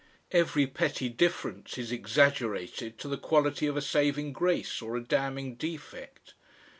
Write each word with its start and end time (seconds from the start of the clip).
Every 0.31 0.65
petty 0.65 1.09
difference 1.09 1.77
is 1.77 1.91
exaggerated 1.91 2.97
to 2.97 3.07
the 3.07 3.19
quality 3.19 3.67
of 3.67 3.77
a 3.77 3.83
saving 3.83 4.33
grace 4.33 4.81
or 4.81 4.97
a 4.97 5.03
damning 5.03 5.53
defect. 5.53 6.33